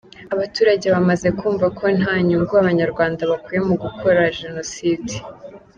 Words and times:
Abaturage 0.33 0.87
bamaze 0.95 1.27
kumva 1.39 1.67
ko 1.77 1.85
nta 1.97 2.15
nyungu 2.25 2.53
Abanyarwanda 2.61 3.21
bakuye 3.31 3.59
mu 3.67 3.75
gukora 3.83 4.21
Jenoside. 4.39 5.13